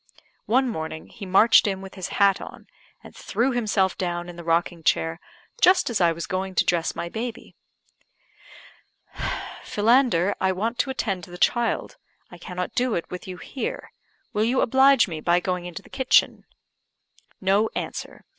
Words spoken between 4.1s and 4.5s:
in the